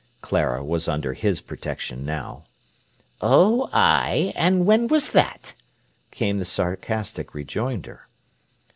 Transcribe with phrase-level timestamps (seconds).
[0.23, 2.45] Clara was under his protection now.
[3.21, 4.33] "Oh, ay!
[4.35, 5.53] and when was that?"
[6.09, 8.07] came the sarcastic rejoinder.